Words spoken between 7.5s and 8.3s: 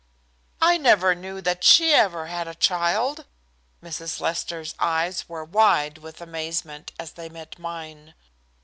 mine.